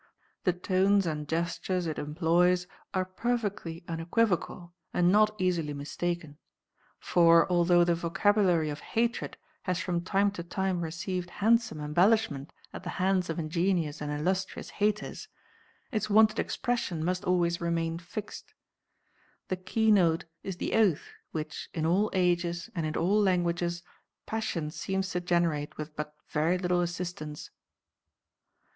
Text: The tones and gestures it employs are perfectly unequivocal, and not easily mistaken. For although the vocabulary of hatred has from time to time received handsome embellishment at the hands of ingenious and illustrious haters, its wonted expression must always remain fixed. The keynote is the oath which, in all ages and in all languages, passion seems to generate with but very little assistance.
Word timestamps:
The 0.45 0.53
tones 0.53 1.05
and 1.05 1.27
gestures 1.29 1.85
it 1.85 1.99
employs 1.99 2.65
are 2.91 3.05
perfectly 3.05 3.83
unequivocal, 3.87 4.73
and 4.95 5.11
not 5.11 5.35
easily 5.39 5.75
mistaken. 5.75 6.39
For 6.97 7.47
although 7.51 7.83
the 7.83 7.93
vocabulary 7.93 8.71
of 8.71 8.79
hatred 8.79 9.37
has 9.61 9.79
from 9.79 10.01
time 10.01 10.31
to 10.31 10.41
time 10.43 10.81
received 10.81 11.29
handsome 11.29 11.79
embellishment 11.79 12.51
at 12.73 12.81
the 12.81 12.89
hands 12.97 13.29
of 13.29 13.37
ingenious 13.37 14.01
and 14.01 14.11
illustrious 14.11 14.71
haters, 14.71 15.27
its 15.91 16.09
wonted 16.09 16.39
expression 16.39 17.05
must 17.05 17.23
always 17.23 17.61
remain 17.61 17.99
fixed. 17.99 18.55
The 19.49 19.55
keynote 19.57 20.25
is 20.41 20.57
the 20.57 20.73
oath 20.73 21.09
which, 21.29 21.69
in 21.75 21.85
all 21.85 22.09
ages 22.13 22.71
and 22.73 22.87
in 22.87 22.95
all 22.97 23.21
languages, 23.21 23.83
passion 24.25 24.71
seems 24.71 25.11
to 25.11 25.21
generate 25.21 25.77
with 25.77 25.95
but 25.95 26.15
very 26.27 26.57
little 26.57 26.81
assistance. 26.81 27.51